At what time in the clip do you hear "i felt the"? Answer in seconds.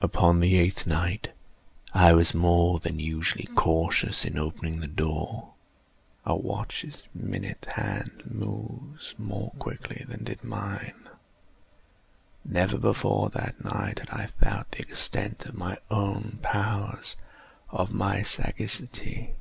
14.10-14.82